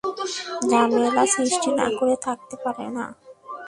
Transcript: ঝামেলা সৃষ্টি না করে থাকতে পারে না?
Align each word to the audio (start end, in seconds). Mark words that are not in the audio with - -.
ঝামেলা 0.69 1.23
সৃষ্টি 1.27 1.69
না 1.79 1.87
করে 1.99 2.15
থাকতে 2.25 2.55
পারে 2.63 2.85
না? 2.97 3.05